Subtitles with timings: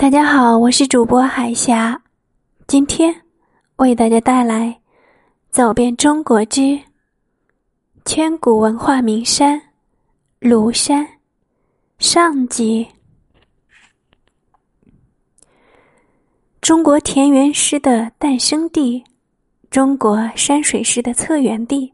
[0.00, 2.00] 大家好，我是主播海霞，
[2.68, 3.12] 今天
[3.78, 4.66] 为大家带来
[5.50, 6.78] 《走遍中国之
[8.04, 9.60] 千古文化名山
[10.40, 11.04] 庐山》
[11.98, 12.86] 上集。
[16.60, 19.02] 中国田园诗的诞生地，
[19.68, 21.92] 中国山水诗的策源地，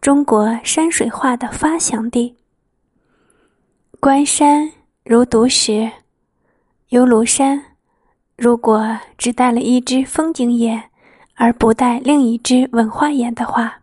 [0.00, 2.34] 中国山水画的发祥地。
[4.00, 4.68] 观山
[5.04, 5.88] 如读史。
[6.90, 7.62] 游庐山，
[8.36, 10.90] 如果只带了一只风景眼，
[11.36, 13.78] 而不带另一只文化眼的话，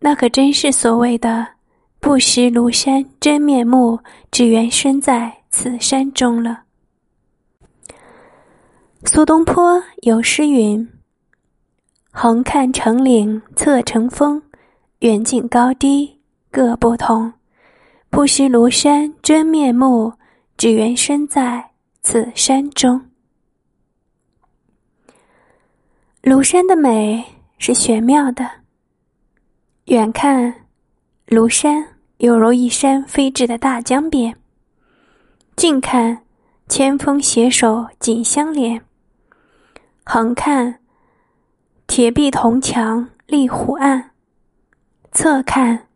[0.00, 1.46] 那可真是所谓的
[2.00, 4.00] “不识庐山真面目，
[4.32, 6.64] 只缘身在此山中”了。
[9.04, 10.88] 苏东坡有诗云
[12.10, 14.42] ：“横看成岭侧成峰，
[14.98, 16.18] 远近高低
[16.50, 17.32] 各不同。
[18.10, 20.12] 不识庐山真面目，
[20.56, 21.70] 只缘身在。”
[22.08, 23.10] 此山中，
[26.22, 27.24] 庐山的美
[27.58, 28.48] 是玄妙的。
[29.86, 30.68] 远看，
[31.26, 34.32] 庐山犹如一山飞至的大江边；
[35.56, 36.22] 近看，
[36.68, 38.78] 千峰携手紧相连；
[40.04, 40.78] 横看，
[41.88, 44.10] 铁壁铜墙立湖岸；
[45.10, 45.88] 侧看，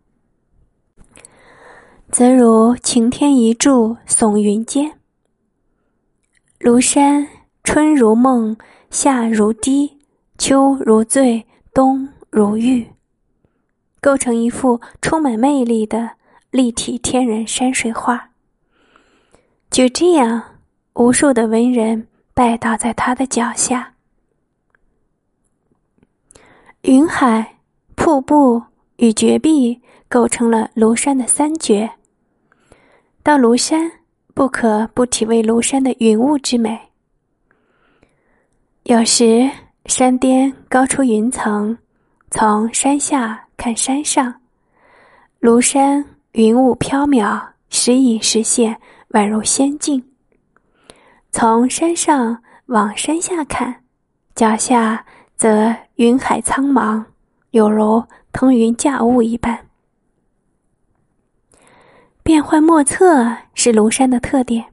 [2.10, 4.99] 则如擎天一柱耸云间。
[6.60, 7.26] 庐山
[7.64, 8.54] 春如梦，
[8.90, 9.98] 夏如滴，
[10.36, 12.86] 秋如醉，冬如玉，
[13.98, 16.10] 构成一幅充满魅力的
[16.50, 18.32] 立体天然山水画。
[19.70, 20.58] 就这样，
[20.92, 23.94] 无数的文人拜倒在他的脚下。
[26.82, 27.56] 云海、
[27.94, 28.62] 瀑布
[28.96, 31.90] 与绝壁构成了庐山的三绝。
[33.22, 33.99] 到庐山。
[34.34, 36.78] 不可不体味庐山的云雾之美。
[38.84, 39.50] 有时
[39.86, 41.76] 山巅高出云层，
[42.30, 44.34] 从山下看山上，
[45.40, 48.76] 庐山云雾飘渺，时隐时现，
[49.10, 50.00] 宛如仙境；
[51.30, 53.82] 从山上往山下看，
[54.34, 55.04] 脚下
[55.36, 57.04] 则云海苍茫，
[57.50, 58.02] 有如
[58.32, 59.66] 腾云驾雾一般。
[62.22, 64.64] 变幻莫测是庐山的特点，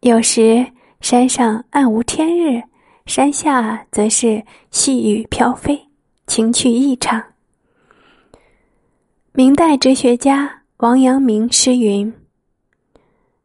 [0.00, 0.66] 有时
[1.00, 2.62] 山上暗无天日，
[3.06, 5.88] 山下则是细雨飘飞，
[6.26, 7.24] 情趣异常。
[9.32, 12.12] 明代哲学家王阳明诗云：“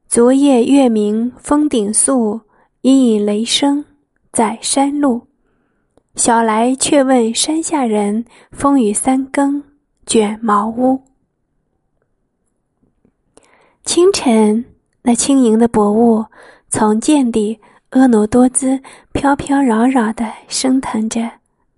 [0.09, 2.41] 昨夜月明峰顶宿，
[2.81, 3.85] 隐隐雷声
[4.33, 5.25] 在山路。
[6.15, 9.63] 晓来却问山下人，风雨三更
[10.05, 11.01] 卷茅屋。”
[13.91, 14.63] 清晨，
[15.01, 16.23] 那轻盈的薄雾
[16.69, 18.79] 从涧底婀娜多姿、
[19.13, 21.27] 飘飘扰扰的升腾着、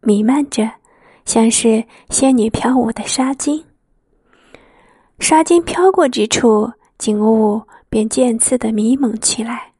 [0.01, 0.69] 弥漫着，
[1.23, 3.63] 像是仙女飘舞的纱巾。
[5.19, 9.71] 纱巾飘过之处，景物便渐次的迷蒙起来。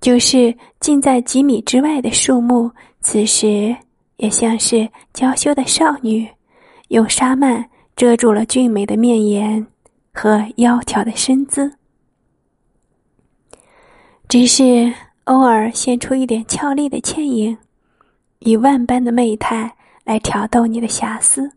[0.00, 2.70] 就是近在几米之外的树木，
[3.00, 3.76] 此时
[4.18, 6.24] 也像是娇羞的少女，
[6.90, 7.64] 用纱幔
[7.96, 9.66] 遮住了俊美的面颜。
[10.18, 11.70] 和窈窕的身姿，
[14.26, 14.90] 只是
[15.24, 17.58] 偶尔现出一点俏丽的倩影，
[18.38, 21.52] 以万般的媚态来挑逗你的遐思。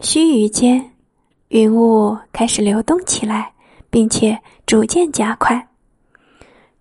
[0.00, 0.92] 须臾间，
[1.48, 3.52] 云雾开始流动起来，
[3.90, 5.68] 并且逐渐加快，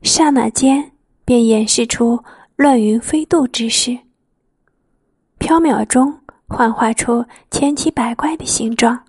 [0.03, 0.91] 刹那间
[1.25, 2.23] 便演示出
[2.55, 3.97] 乱云飞渡之势，
[5.39, 6.15] 缥缈中
[6.47, 9.04] 幻化出千奇百怪的形状。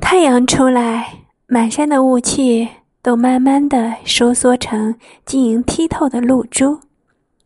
[0.00, 2.66] 太阳出来，满山的雾气
[3.02, 4.94] 都慢慢的收缩成
[5.24, 6.80] 晶莹剔透的露珠，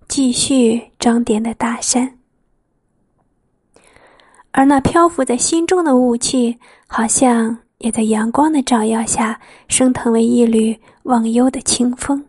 [0.08, 2.18] 继续装点的大山。
[4.52, 6.56] 而那漂浮在心中的雾气，
[6.86, 9.38] 好像也在阳光的照耀下
[9.68, 12.24] 升腾为一缕忘忧的清风。